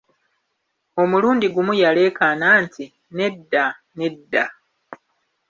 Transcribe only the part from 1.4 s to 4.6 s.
gumu yaleekaana nti nedda, nedda.